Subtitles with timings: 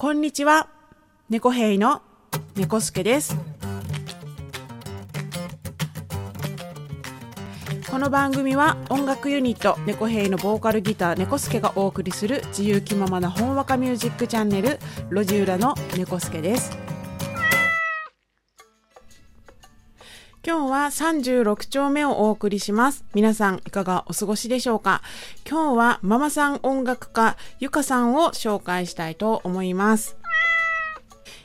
[0.00, 0.68] こんにちは。
[1.28, 2.02] 猫兵の
[2.54, 3.36] 猫助です。
[7.90, 14.78] この番組は音楽ユニット猫兵のボーカルギター猫助がお送りする自由気ままなほんわかミュージックチャンネル
[15.10, 16.87] 路地裏の猫助です。
[20.48, 23.04] 今日は36丁目をお送りします。
[23.12, 25.02] 皆さんいかがお過ごしでしょうか？
[25.46, 30.16] 今日はママさん音楽家ゆかさんを紹介したいと思います。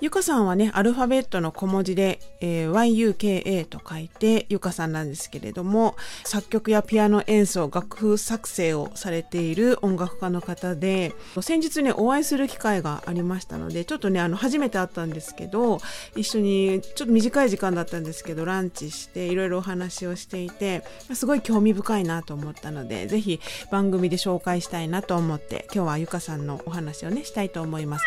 [0.00, 15.80] ゆかさんはね、アルファベットの小文字で、えー YUKA と書いてゆかさんなんですけれども、作曲やピアノ演奏、楽譜作成をされている音楽家の方で、先日ね、お会いする機会がありましたので、ちょっとね、あの、初めて会ったんですけど、
[16.14, 23.40] 一緒に、ちょっと短い時間だったんですけど、ランチして、いろいろお話をしていて、すごい興味深いなと思ったので、ぜひ
[23.72, 28.04] 番組で紹介したいなと思って、今日はゆかさんのお話をね、したいと思います。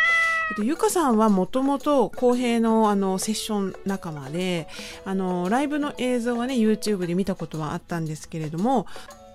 [0.51, 4.67] えっと、ゆかさんはもともと公平のあのセッション仲間で
[5.05, 8.85] あのライブの映像はね YouTube で見たことはあったんですけれども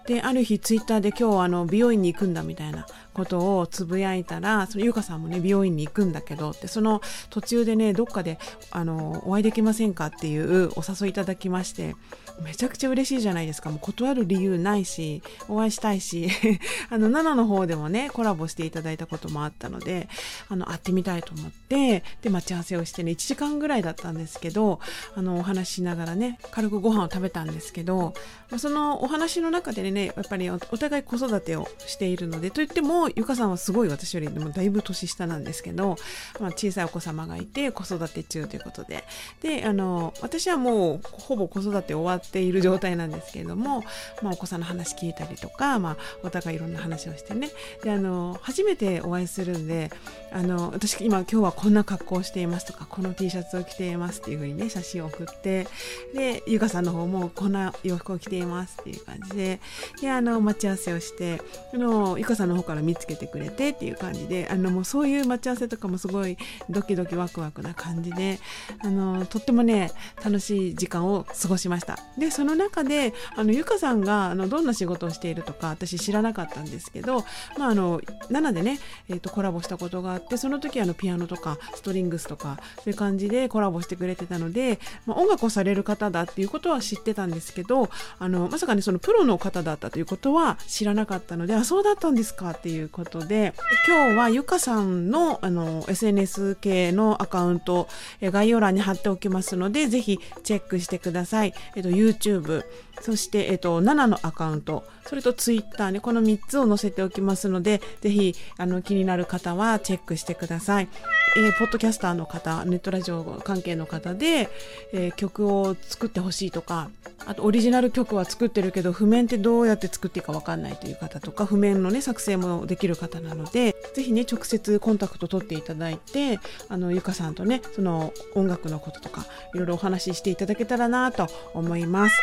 [0.07, 2.87] である日ツイッターで今日あの美容院に行くんだみたいな
[3.17, 7.01] ことをつぶやいたらそのゆかさんもね美容院に行くんだけどってその
[7.31, 8.39] 途中でねどっかで
[8.71, 11.97] あのお会いできませんかっていうお誘いいただきまして
[12.43, 13.71] めちゃくちゃ嬉しいじゃないですか。
[13.71, 16.29] もう断る理由ないしお会いしたいし
[16.91, 20.09] あの7の方でもねコラボしていただいたこともあったので
[20.51, 24.81] あの会ってみたいと思ってで待ち合わせをしてね1時間ぐらいだったんですけど
[25.15, 28.13] あのお話しながらね軽くご飯を食べたんですけど
[28.51, 35.97] まあそのお話の中でねやっぱりおお互い子育てをしているのでといってもゆかさんはすごい私よりもだいぶ年下なんですけど、
[36.41, 39.05] まあ、小さいお子様がいて子育て中ということで。
[39.43, 43.85] であの私はもうほぼ子育て終わっている状態なんですけれども、
[44.23, 47.51] まあ、お子さんの話聞いたりとか、まあ、お互いいろんな話をしてね。
[47.83, 49.91] であの初めてお会いするんで
[50.33, 55.67] あの私今今日はこんな格好をしていますとかこの T シャツを着ていますっていう風にね写真を送って
[56.15, 59.61] でゆかさんの方もこんな洋服を着ていますっていう感じで
[60.01, 61.41] であの待ち合わせをして
[61.73, 66.37] あのゆかさんの方から見つけてくれてっていう感じであのもうそういう待ち合わせとかもすごい
[66.71, 68.39] ドキドキワクワクな感じで
[68.83, 69.91] あのとってもね
[70.25, 71.99] 楽しい時間を過ごしました。
[72.19, 77.25] でその中であのゆかさんがあのどんな仕事をしているとか私知らなかったんですけど、
[77.59, 93.55] まあ、あの7でね、えー、とコラボしたことがあってその時あのピアノとかストリングスとかそういう感じでコラボしてくれてたので、まあ、音楽をされる方だっていうことは知ってたんですけどあのまさかねそのプロの方だったということは知らなかったのであそうだったんですかっていういうことで
[93.87, 97.89] 今日はゆかさんのあの SNS 系のアカウント
[98.23, 101.55] 概要欄に貼っておきますのでぜひチェックしてください。
[101.75, 102.65] えっと YouTube
[103.01, 110.89] そして、えっと、7のアカウント、それと Twitter ね、この3つを載せておきますので、ぜひ、あの、気になる方はチェックしてください。
[111.37, 114.49] えーポッドキャスターの方、ネットラジオ関係の方で、
[114.93, 116.91] えー曲を作ってほしいとか、
[117.27, 126.39] あとオリジナル曲は作ってるけど、譜面ってどうやって作っていいか分かんないという方とか、譜面のね、作成もできる方なので、是非ね、直接コンタクト取っていただいて、
[126.69, 132.17] あの、ゆかさんとね、その音楽のこととか、いろいろお話ししていただけたらなと思います。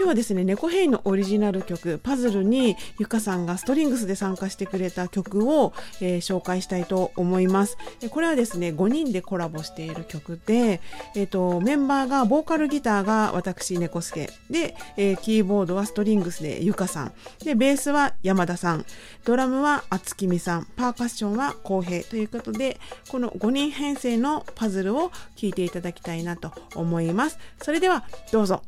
[0.00, 7.76] 今日はですね、猫ヘイのオリジナル曲、パズルにゆかさんがストリングスで参加してくれた曲を、えー紹介したいと思います。
[8.08, 10.80] これはですね、5人でコラボしている曲で、
[11.14, 14.30] えっ、と、メンバーが、ボーカルギターが私、猫助。
[14.48, 17.12] で、えーキーボードはストリングスでゆかさん。
[17.44, 18.86] で、ベースは山田さん。
[19.26, 20.66] ドラムは厚きみさん。
[20.76, 22.80] パーカッションは浩平ということで、
[23.10, 27.38] この5人編成のパズルを聴いていただきたいなと思います。
[27.60, 28.62] それでは、どうぞ。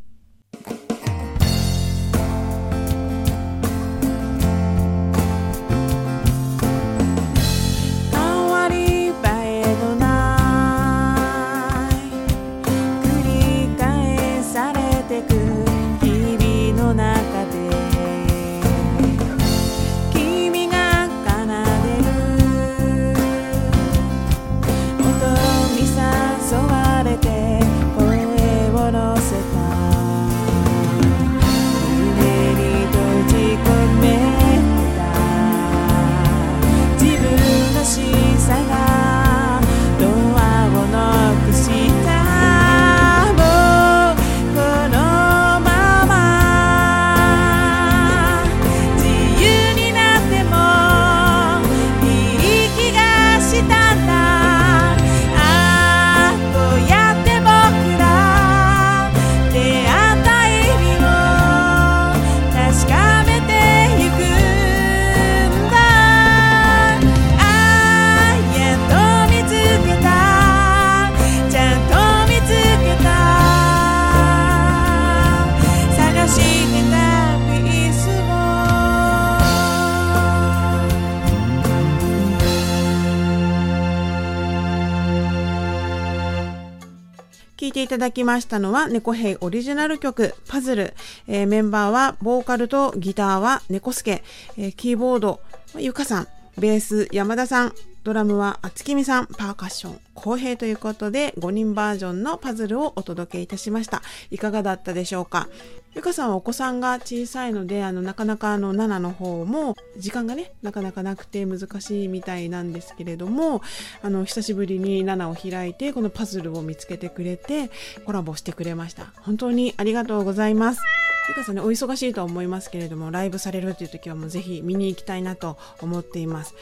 [87.83, 90.95] ていただきましたのは、猫兵オリジナル曲、パズル。
[91.27, 94.23] えー、メンバーは、ボーカルとギターは猫助、
[94.57, 95.41] えー、キーボード、
[95.77, 97.73] ゆかさん、ベース、山田さん、
[98.05, 104.03] ドラムは厚きみさん、パーカッション、公平ということで5人バージョンのパズルをお届けいたしました。
[104.33, 105.49] いかがだったでしょうか？
[105.95, 113.61] ゆかさんはお子さんが小さいので、あの、なかなかあの、7の方も、時間がね、なかなかなくて難しいみたいなんですけれども、
[114.01, 117.71] あの、久しぶりに7を開いて、このパズルを見つけてくれて、
[118.07, 119.13] コラボしてくれました。
[119.21, 120.81] 本当にありがとうございます。
[121.29, 126.55] ゆかさんね、お忙しいと思いますけれども、ライブされるという時はもうぜひ見に行きたいなと思っています。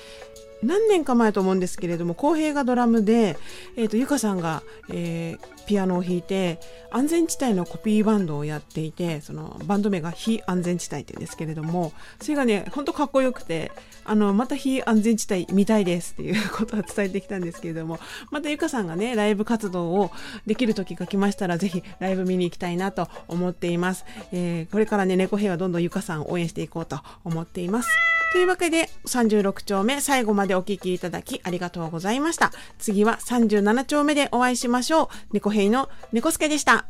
[0.62, 3.38] 何年か前と思うんですけれども浩平がドラムで、
[3.76, 6.58] えーと、ゆかさんが、えー、ピアノを弾いて
[6.90, 13.72] 安全地帯のコピーバンドをやっていてそのバンド名が非安全地帯って言うんですけれどもそれがねほんとかっこよくて
[14.04, 17.98] あのまた非安全地帯見たいですっていうことは伝えてきたんですけれども
[18.30, 20.10] またゆかさんがねライブ活動を
[20.46, 28.19] できる時が来ましたらぜひライブ見に行きたいなと思っています、えー、これからね猫兵はどんどんゆかさんを応援していこうと思っています。
[28.32, 32.52] というわけで、36丁目最後までお聴きいただきありがとうございました。
[32.78, 35.08] 次は37丁目でお会いしましょう。
[35.32, 36.86] 猫兵の猫助でした。